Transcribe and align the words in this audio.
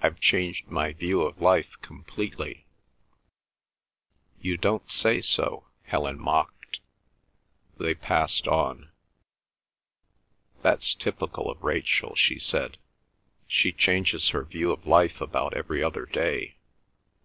"I've 0.00 0.20
changed 0.20 0.68
my 0.68 0.92
view 0.92 1.22
of 1.22 1.40
life 1.42 1.74
completely!" 1.82 2.66
"You 4.40 4.56
don't 4.56 4.88
say 4.92 5.20
so!" 5.20 5.66
Helen 5.82 6.20
mocked. 6.20 6.78
They 7.76 7.96
passed 7.96 8.46
on. 8.46 8.92
"That's 10.62 10.94
typical 10.94 11.50
of 11.50 11.64
Rachel," 11.64 12.14
she 12.14 12.38
said. 12.38 12.78
"She 13.48 13.72
changes 13.72 14.28
her 14.28 14.44
view 14.44 14.70
of 14.70 14.86
life 14.86 15.20
about 15.20 15.54
every 15.54 15.82
other 15.82 16.06
day. 16.06 16.58